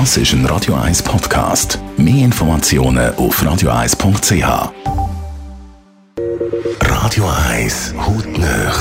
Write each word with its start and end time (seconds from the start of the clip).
Das 0.00 0.16
ist 0.16 0.32
ein 0.32 0.44
Radio 0.46 0.74
1 0.74 1.04
Podcast. 1.04 1.78
Mehr 1.96 2.24
Informationen 2.24 3.14
auf 3.14 3.40
radio1.ch. 3.40 4.72
Radio 6.80 7.30
1 7.48 7.94
Hautnöch. 7.96 8.74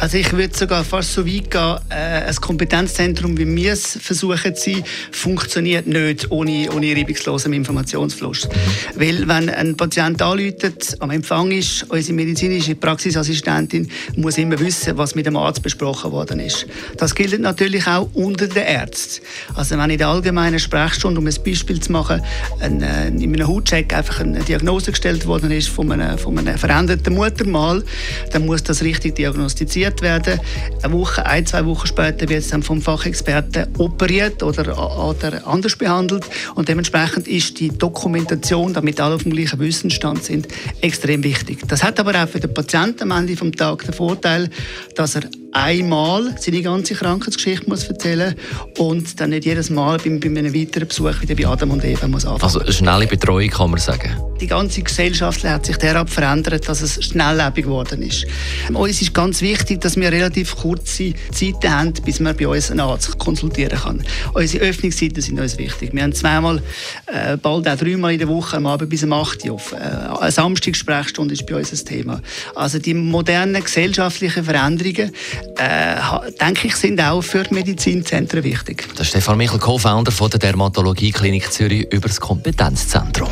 Also 0.00 0.16
ich 0.16 0.32
würde 0.32 0.56
sogar 0.56 0.82
fast 0.82 1.12
so 1.12 1.26
weit 1.26 1.50
gehen, 1.50 1.76
äh, 1.90 2.24
ein 2.26 2.34
Kompetenzzentrum, 2.36 3.36
wie 3.36 3.46
wir 3.54 3.74
es 3.74 3.98
versuchen 4.00 4.56
zu 4.56 4.70
sein, 4.70 4.84
funktioniert 5.12 5.86
nicht 5.86 6.30
ohne, 6.30 6.70
ohne 6.74 6.96
reibungslosen 6.96 7.52
Informationsfluss. 7.52 8.48
Weil 8.94 9.28
wenn 9.28 9.50
ein 9.50 9.76
Patient 9.76 10.22
anläutet, 10.22 10.96
am 11.00 11.10
Empfang 11.10 11.50
ist, 11.50 11.84
unsere 11.90 12.14
medizinische 12.14 12.76
Praxisassistentin 12.76 13.90
muss 14.16 14.38
immer 14.38 14.58
wissen, 14.58 14.96
was 14.96 15.14
mit 15.14 15.26
dem 15.26 15.36
Arzt 15.36 15.62
besprochen 15.62 16.12
worden 16.12 16.40
ist. 16.40 16.66
Das 16.96 17.14
gilt 17.14 17.38
natürlich 17.38 17.86
auch 17.86 18.08
unter 18.14 18.46
den 18.46 18.64
Ärzten. 18.64 19.22
Also 19.54 19.76
wenn 19.76 19.90
in 19.90 19.98
der 19.98 20.08
allgemeinen 20.08 20.58
Sprechstunde, 20.58 21.20
um 21.20 21.26
ein 21.26 21.36
Beispiel 21.44 21.78
zu 21.78 21.92
machen, 21.92 22.22
ein, 22.60 22.82
äh, 22.82 23.08
in 23.08 23.34
einem 23.34 23.46
Hautcheck 23.46 23.92
einfach 23.92 24.20
eine 24.20 24.40
Diagnose 24.40 24.92
gestellt 24.92 25.26
worden 25.26 25.50
ist 25.50 25.68
von 25.68 25.92
einem, 25.92 26.16
von 26.16 26.38
einem 26.38 26.56
veränderten 26.56 27.14
Muttermal, 27.14 27.84
dann 28.32 28.46
muss 28.46 28.62
das 28.62 28.82
richtig 28.82 29.16
diagnostiziert 29.16 29.89
operiert 29.90 30.02
werden. 30.02 30.40
Eine 30.82 30.92
Woche, 30.92 31.26
ein, 31.26 31.46
zwei 31.46 31.64
Wochen 31.66 31.86
später 31.86 32.28
wird 32.28 32.40
es 32.40 32.48
dann 32.48 32.62
vom 32.62 32.80
Fachexperten 32.80 33.66
operiert 33.78 34.42
oder, 34.42 35.08
oder 35.08 35.46
anders 35.46 35.76
behandelt. 35.76 36.24
Und 36.54 36.68
dementsprechend 36.68 37.28
ist 37.28 37.58
die 37.60 37.68
Dokumentation, 37.68 38.72
damit 38.72 39.00
alle 39.00 39.16
auf 39.16 39.22
dem 39.22 39.32
gleichen 39.32 39.58
Wissensstand 39.58 40.24
sind, 40.24 40.48
extrem 40.80 41.22
wichtig. 41.22 41.60
Das 41.68 41.82
hat 41.82 41.98
aber 42.00 42.22
auch 42.22 42.28
für 42.28 42.40
den 42.40 42.54
Patienten 42.54 43.10
am 43.10 43.18
Ende 43.18 43.34
des 43.34 43.52
Tages 43.56 43.86
den 43.86 43.94
Vorteil, 43.94 44.50
dass 44.94 45.16
er 45.16 45.22
einmal 45.52 46.34
seine 46.38 46.62
ganze 46.62 46.94
Krankheitsgeschichte 46.94 47.68
muss 47.68 47.84
erzählen 47.84 48.34
und 48.78 49.20
dann 49.20 49.30
nicht 49.30 49.44
jedes 49.44 49.70
Mal 49.70 49.98
bei, 49.98 50.10
bei 50.10 50.28
einem 50.28 50.54
weiteren 50.54 50.88
Besuch 50.88 51.20
wieder 51.20 51.34
bei 51.34 51.46
Adam 51.46 51.70
und 51.70 51.84
Eva 51.84 52.08
muss 52.08 52.24
anfangen. 52.24 52.42
Also 52.42 52.60
eine 52.60 52.72
schnelle 52.72 53.06
Betreuung 53.06 53.48
kann 53.48 53.70
man 53.70 53.80
sagen? 53.80 54.16
Die 54.40 54.46
ganze 54.46 54.82
Gesellschaft 54.82 55.44
hat 55.44 55.66
sich 55.66 55.76
derart 55.76 56.08
verändert, 56.08 56.66
dass 56.66 56.80
es 56.80 57.04
schnelllebig 57.04 57.64
geworden 57.64 58.00
ist. 58.02 58.26
Uns 58.72 59.02
ist 59.02 59.12
ganz 59.12 59.42
wichtig, 59.42 59.82
dass 59.82 59.96
wir 59.96 60.10
relativ 60.10 60.56
kurze 60.56 61.12
Zeiten 61.32 61.70
haben, 61.70 61.92
bis 62.04 62.20
man 62.20 62.34
bei 62.34 62.48
uns 62.48 62.70
einen 62.70 62.80
Arzt 62.80 63.18
konsultieren 63.18 63.78
kann. 63.78 64.02
Unsere 64.32 64.64
Öffnungszeiten 64.64 65.20
sind 65.20 65.38
uns 65.38 65.58
wichtig. 65.58 65.90
Wir 65.92 66.02
haben 66.02 66.14
zweimal, 66.14 66.62
äh, 67.06 67.36
bald 67.36 67.68
auch 67.68 67.76
dreimal 67.76 68.12
in 68.12 68.18
der 68.18 68.28
Woche 68.28 68.56
am 68.56 68.66
Abend 68.66 68.88
bis 68.88 69.04
um 69.04 69.12
8 69.12 69.44
Uhr 69.44 69.54
offen. 69.56 69.78
Äh, 69.78 70.18
eine 70.20 70.32
Samstagssprechstunde 70.32 71.34
ist 71.34 71.46
bei 71.46 71.56
uns 71.56 71.72
ein 71.72 71.84
Thema. 71.84 72.22
Also 72.54 72.78
die 72.78 72.94
modernen 72.94 73.62
gesellschaftlichen 73.62 74.44
Veränderungen 74.44 75.12
äh, 75.56 75.96
denke 76.40 76.68
ich, 76.68 76.76
sind 76.76 77.00
auch 77.00 77.22
für 77.22 77.44
Medizinzentren 77.50 78.44
wichtig. 78.44 78.86
Das 78.90 79.00
ist 79.02 79.08
Stefan 79.08 79.38
Michel, 79.38 79.58
Co-Founder 79.58 80.12
der 80.28 80.38
Dermatologie 80.38 81.10
Klinik 81.12 81.52
Zürich 81.52 81.92
über 81.92 82.08
das 82.08 82.20
Kompetenzzentrum. 82.20 83.28